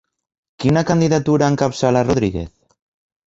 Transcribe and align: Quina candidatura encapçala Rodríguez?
Quina 0.63 0.81
candidatura 0.91 1.51
encapçala 1.53 2.03
Rodríguez? 2.09 2.49